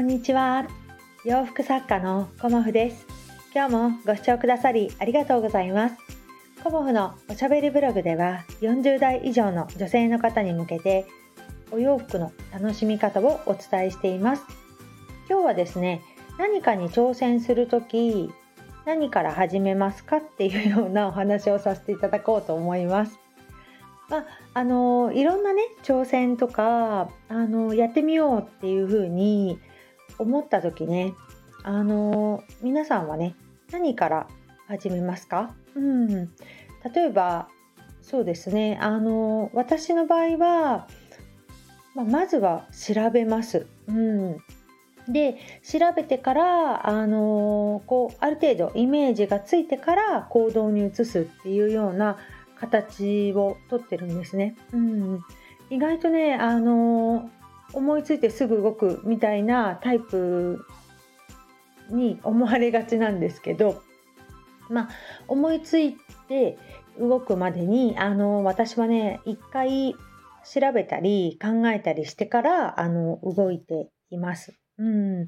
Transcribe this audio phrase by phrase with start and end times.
[0.00, 0.66] こんにちは。
[1.26, 3.06] 洋服作家のコモフです。
[3.54, 5.96] 今日もご視聴くださりありがとうございます。
[6.64, 11.04] コモフのおしゃべりブログでは40代以上の女性の方に向けて
[11.70, 14.44] お洋服の楽しみ方をお伝えしています。
[15.28, 16.00] 今日はですね
[16.38, 18.32] 何かに挑戦する時
[18.86, 23.18] 何から始めますかっていうようなお話をさせていただこうと思います。
[24.08, 24.24] まあ、
[24.54, 29.60] あのいろんなね挑戦とかあのやってみようっていう風に
[30.20, 31.14] 思った時ね
[31.62, 33.34] あの皆さんはね
[33.72, 34.28] 何から
[34.68, 36.08] 始めますか、うん、
[36.94, 37.48] 例えば
[38.02, 40.88] そうですねあの私の場合は、
[41.94, 43.66] まあ、まずは調べます。
[43.88, 44.36] うん
[45.08, 52.16] で調べてからあのこうある程度イメージがついてから行動に移すっていうような
[52.60, 54.54] 形をとってるんですね。
[54.72, 55.20] うん、
[55.70, 57.30] 意外とねあの
[57.72, 60.64] 思いついてすぐ動くみたいなタイプ
[61.90, 63.82] に思われがちなんですけど、
[64.68, 64.88] まあ、
[65.28, 65.96] 思いつい
[66.28, 66.58] て
[66.98, 69.94] 動くまでにあの私はね一回
[70.44, 74.54] 調べたり考えたりしてからあの動いています。
[74.78, 75.26] うん、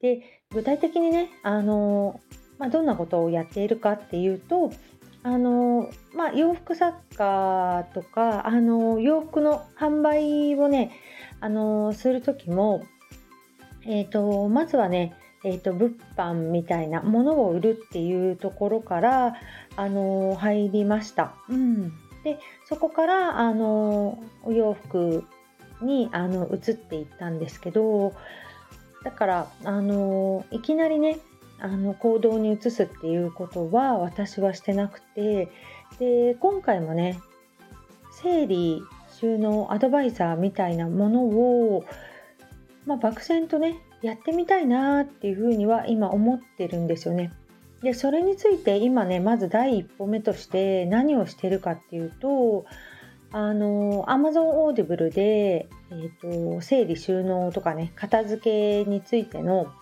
[0.00, 2.20] で具体的にねあの、
[2.58, 4.72] まあ、どんなことをやっているかっていうと
[5.24, 10.90] あのまあ、洋服作家とかあの洋服の販売をね
[11.42, 12.86] あのする時も、
[13.84, 19.34] えーと、まずはね、えーと、物販みたいなものを売るっていうところから
[19.74, 21.34] あの入りました。
[21.48, 21.88] うん、
[22.22, 25.24] でそこからあのお洋服
[25.80, 28.14] にあの移っていったんですけど
[29.02, 31.18] だからあのいきなりね
[31.58, 35.48] あの行動に移すっていうことは私はしてなくて
[35.98, 37.20] で今回もね
[38.12, 38.80] 整理
[39.22, 41.84] 収納アドバイザーみたいなものを、
[42.86, 47.32] まあ、漠然とねやってみたいなっていうふうには今思ってるんですよね。
[47.82, 52.64] でそれについて今ねまず第一歩目として何をしてるかっていうと
[53.30, 59.72] あの Amazon Audible で、えーと整理収納とかね片付けについての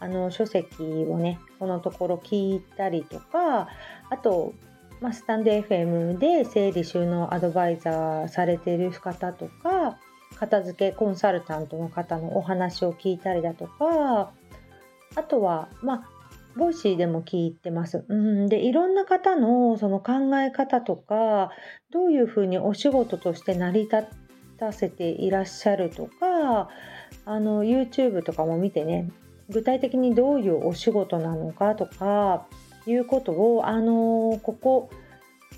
[0.00, 3.68] あの書籍をねこのところ聞いたりとか
[4.10, 4.52] あと、
[5.02, 9.98] まあ、 stand.fm で整理収納アドバイザーされている方とか
[10.36, 14.30] 片付けコンサルタントの方のお話を聞いたりだとか
[15.16, 16.08] あとはまあ
[16.56, 18.04] Voicy でも聞いてます。
[18.08, 21.50] うん、でいろんな方のその考え方とか
[21.90, 24.04] どういうふうにお仕事として成り立
[24.58, 26.68] たせていらっしゃるとか
[27.24, 29.10] あの YouTube とかも見てね
[29.48, 32.46] 具体的にどういうお仕事なのかとか
[32.86, 34.90] いうことをあのここ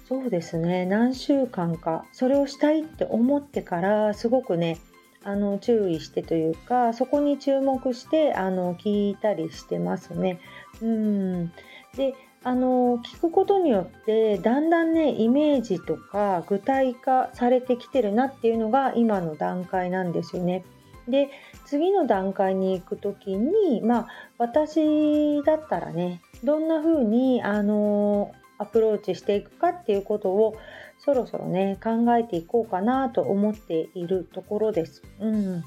[0.08, 4.78] そうですね何週間かそれをしたいって思ってからすごくね
[5.24, 10.38] あの注意してというかそこに注目してあの聞いたりしてますね。
[10.82, 11.52] うん
[11.96, 12.14] で
[12.46, 20.62] あの聞くことによってだんだんねイメージとか具体化されてきてるなっていうのが今の段階なんですよね。
[21.08, 21.30] で
[21.64, 30.56] 次の段階に行く時にまあ私だったらねどんな風にあのアプローチしていくかっていうことを
[30.99, 35.03] そろそろね考えていこうかなと思っているところです。
[35.21, 35.65] うん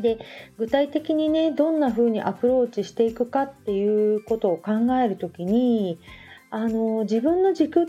[0.00, 0.18] で
[0.58, 4.72] 具体的にねどんな風にアプローチしていくかっていうことを考
[5.02, 5.98] える時に
[6.50, 7.86] あの自分の軸っ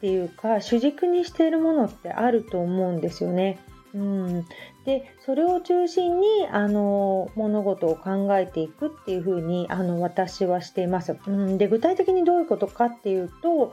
[0.00, 3.58] ていうか主軸にしているものってあると思うんですよね。
[3.94, 4.46] うん、
[4.84, 11.16] でそれを中心にあの物事を考えていくっていうふうにあの私はしています。
[11.26, 13.72] うん、で具体的にどういうことかっていうと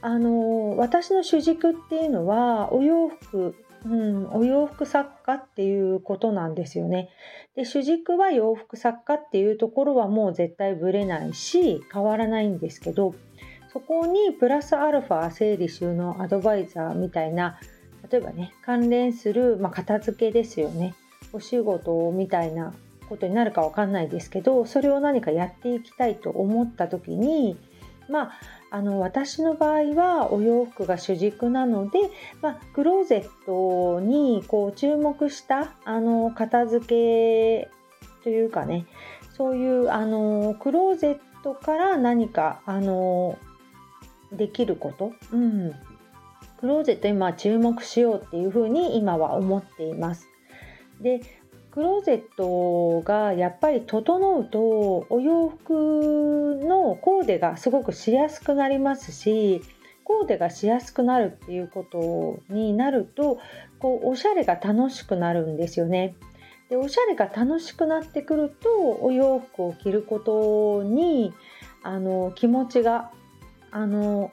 [0.00, 7.08] あの私の主軸っていうのはお洋服うん、お洋服作家っていうことなんですよね。
[7.56, 13.14] で主軸は洋服作家っていうところはもう絶対ぶれないし変わらないんですけど
[13.72, 17.58] そこにプラスアルファ整理収納アドバイザーみたいな
[18.12, 20.94] 例えばね関連する、まあ、片付けですよね。
[21.32, 22.74] お仕事みたいな
[23.08, 27.56] ことになるか分かんないですけどそれを何かやっていきたいと思った時に
[28.08, 28.32] まあ
[28.70, 31.98] あの私の場合はお洋服が主軸なので、
[32.42, 37.70] まあ、クローゼットにこう注目したあの片付け
[38.22, 38.86] というかね
[39.36, 43.38] そういうあのクローゼットから何かあの
[44.32, 45.74] できること、うん、
[46.62, 50.28] クローゼット今注目しようっていうふうに今は思っています。
[51.00, 51.20] で
[51.72, 59.60] クローゼットがやっぱり整うとお洋服のコーデがすごくしやすくなりますし
[60.04, 63.40] コーデがしやすくなるっていうことになると
[63.80, 66.14] こうおしゃれが楽しくなるんですよね。
[66.70, 71.32] でおしゃれが楽しくなってくるとお洋服を着ることに
[71.82, 73.10] あの気持ちが
[73.72, 74.30] あの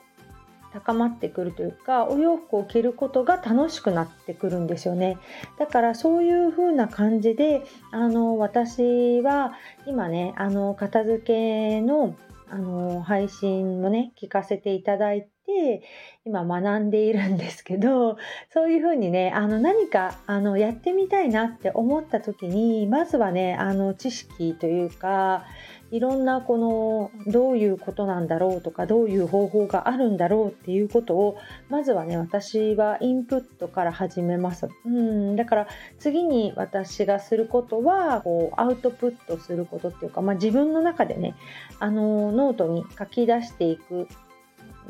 [0.72, 5.18] 高まってくるというかお洋服を着ることが楽しくなってくるんですよね。
[5.58, 9.52] だからそういう風な感じであの私は
[9.86, 12.14] 今ねあの片付けの
[12.52, 15.82] あの配信もね聞かせていただいて
[16.24, 18.16] 今学んでいるんですけど
[18.52, 25.44] そういうふうにねあの何かあのやってみたいなって思った時にまずはねあの知識というか
[25.90, 31.38] いろんなこのどういうことなんだろうとかどういう方法があるんだろうっていうことを
[31.68, 34.68] まずはね私はインプットから始めます。
[34.84, 41.34] うんだから次に私がすることはこうアウトプットすることっていうか、まあ、自分の中でね
[41.78, 44.06] あのノートに書き出していく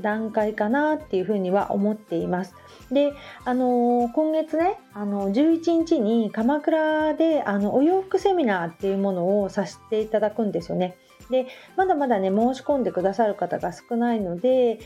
[0.00, 2.54] 段階かなっていうふうには思っています。
[2.90, 3.12] で、
[3.44, 10.96] あのー、今月ね、あの11日に鎌倉であのお洋服セミナーっていうものをさせていただくんですよね。
[11.30, 14.80] で、まだまだね、申し込んでくださる方が少ないので、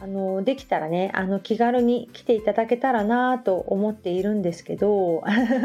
[0.00, 5.24] あのできたらねあの気軽に来ていただけたらなと思っているんですけど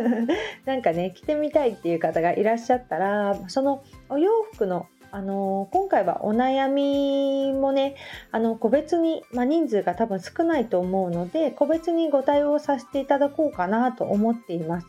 [0.65, 7.95] なんかね着てみたいっていう方がいらっしゃったらそのお洋服のあの今回はお悩みもね
[8.31, 14.87] あの個別に、まあ、人数が多分少ないと思うので個別にご対応させていただこうかなと思っています。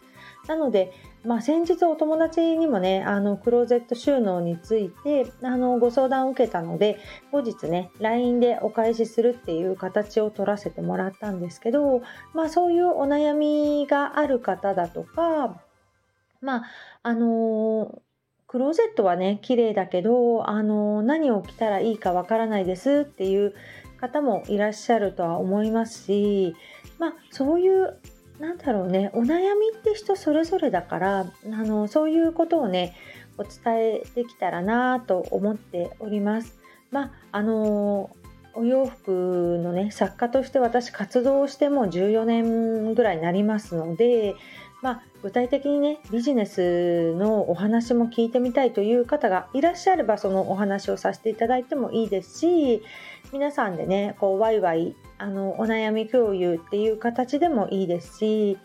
[0.49, 0.93] なので、
[1.25, 6.99] まあ、先日お友達にもねあのクローゼット収納についてあのご相談を受けたので
[7.31, 15.61] 後日ね LINE でお返しするっていう形を取らせてもらったんですけど、まあ、そういうお悩みがある方だとか
[16.41, 16.65] まあ
[17.03, 18.03] あの
[18.55, 23.53] クローゼットはね綺麗だけどあの何を着たらいいかわからないですっていう
[24.01, 26.55] 方もいらっしゃるとは思いますし
[27.01, 27.99] まあそういう
[28.39, 32.95] なんだろうねお悩みって人それぞれだからあのそういうことをね
[33.39, 36.57] お伝えできたらなと思っております。
[36.93, 38.15] まああの
[38.55, 44.37] お洋服のね作家として私活動しても14年ぐらいになりますので
[44.85, 52.83] まあ、具体的にねビジネスのお話も聞いてみたいという方がいらっしゃればそのお話をさせていただいてもいいですし
[53.33, 58.59] 皆さんでねこうワイワイあのお悩み共有っていう形でもいいですし、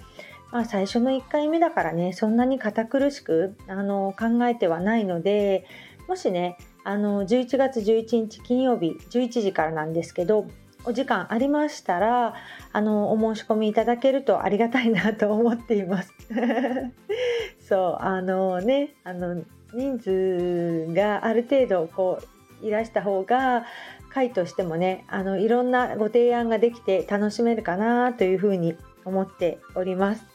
[0.52, 5.66] まあ、最初の1回目だからねそんなに堅苦しくあの考えてはないので
[6.10, 10.48] もしねあの11月11日金曜日11時からなんですけど
[10.86, 12.34] お時間ありましたら
[12.72, 16.14] あのお申し込みいただけるとありがたいなと思っています。
[17.68, 19.44] そうあのねあの
[19.74, 22.20] 人数がある程度こ
[22.64, 23.66] ういらした方が
[24.10, 28.76] 会としてもねあのいろんなご提案ができて楽しめるかなというふうに
[29.06, 30.26] 思っております。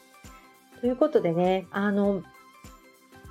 [0.81, 2.23] ということでねあの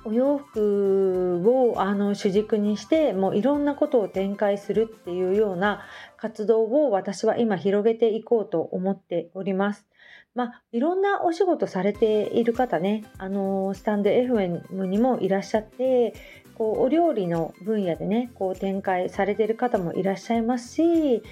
[0.04, 5.82] お洋服をあの主軸にしてもういろんなことを展開するっていうような
[6.16, 9.86] 活動を私は今広げていこうと思っております。
[10.34, 16.12] まあ、いろんなお仕事されている方ね、あのスタンド FM にもいらっしゃって
[16.56, 21.22] こうお料理の分野でねこう展開されている方もいらっしゃいますし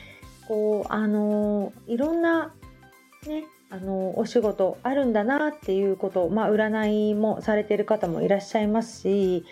[0.47, 2.55] こうあのいろんな
[3.27, 9.47] ねあのお仕事あるんだなっていうこと、まあ、占いもされてる方もいらっしゃいますし、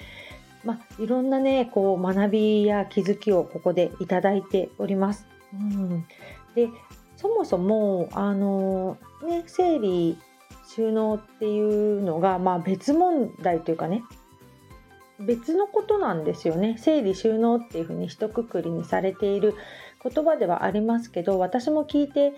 [0.63, 5.27] まあ、いろんなねこう学びや気づきをここでいただいております。
[5.55, 6.07] うん、
[6.55, 6.69] で
[7.17, 10.19] そもそもあの、ね、整理
[10.69, 14.05] 収納っていうのが、まあ、別問題というかね
[15.19, 19.55] 別のことなんですよね整理収納っていうふうに一括りにされている
[20.03, 22.35] 言葉ではありますけど私も聞いて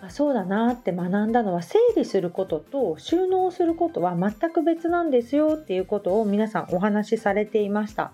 [0.00, 8.12] あそうだなって学んだのは整理することと収納することは全く別なんですよっていうことを皆さんお話しされていました。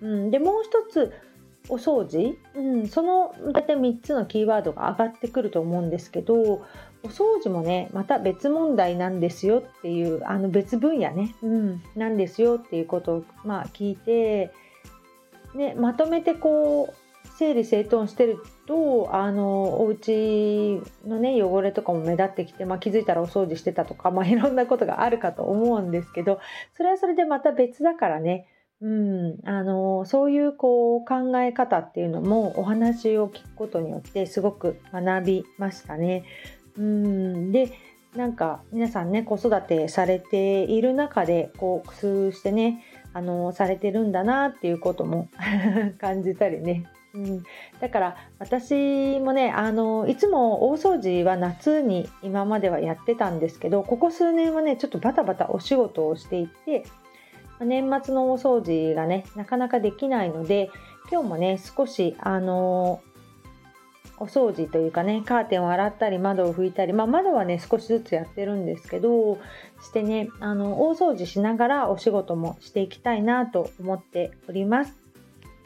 [0.00, 1.12] うん、でもう一つ
[1.68, 6.34] お掃除、うん、その大体3つのキーワードが上がってくると思うんですけど
[7.02, 14.52] お掃除もねまた別問題なんですよっていうあの別分野ね、うん、なんですよっていうことを、まあ、聞いて、
[15.54, 26.40] ね、まとめてこう整理整頓してるとあのお家のね汚れとかも目立ってきて、まあ、気づいたらお掃除してたとか、まあ、いろんなことがあるかと思うんですけど
[26.76, 28.48] それはそれでまた別だからね。
[28.80, 36.24] うん、あのそういうこう考え方っていうのもお話を聞くことによってすごく学びましたね。
[36.76, 37.52] うん。
[37.52, 37.72] で
[38.14, 45.28] なんか皆さんね子育てされている中でこう工夫してねあのされてるんだなっていうことも
[45.98, 46.84] 感じたりね。
[47.14, 47.44] うん、
[47.80, 56.84] だから私もねあのいつも大掃除は夏に今まではやってたんですけどここ数年はねちょっとバタバタお仕事をしていて
[57.60, 60.70] 年末の大掃除がねなかなかできないので
[61.10, 63.00] 今日もね少しあの
[64.18, 69.38] お掃除というかねカーテンを洗ったり窓を拭いたり、まあ、窓はね少しずつやってるんですけど
[69.82, 75.03] してねあの大掃除しながらお仕事もしていきたいなと思っております。